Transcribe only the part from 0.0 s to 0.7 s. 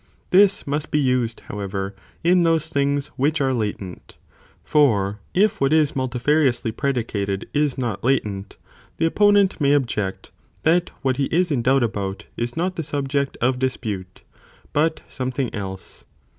θεν τον ta ots This